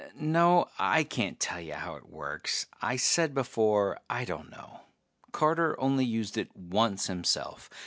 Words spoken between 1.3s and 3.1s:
tell you how it works I